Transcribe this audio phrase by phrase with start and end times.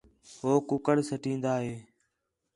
[0.39, 1.75] ہو کُکڑ سٹین٘دا ہے